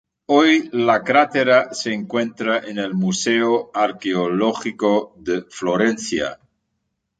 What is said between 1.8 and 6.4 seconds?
encuentra en el Museo Arqueológico de Florencia.